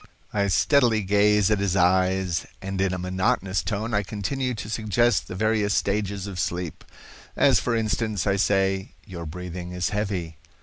[0.33, 5.27] I steadily gaze at his eyes, and in a monotonous tone I continue to suggest
[5.27, 6.83] the various stages of sleep.
[7.35, 10.37] As for instance, I say, 'Your breathing is heavy.